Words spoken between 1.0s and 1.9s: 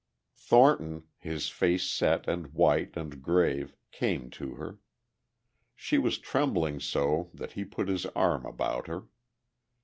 his face